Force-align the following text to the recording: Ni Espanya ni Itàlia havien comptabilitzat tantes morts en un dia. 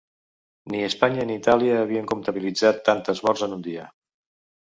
Ni 0.75 0.79
Espanya 0.85 1.25
ni 1.31 1.35
Itàlia 1.41 1.75
havien 1.81 2.09
comptabilitzat 2.11 2.81
tantes 2.89 3.21
morts 3.27 3.47
en 3.49 3.55
un 3.59 3.65
dia. 3.71 3.87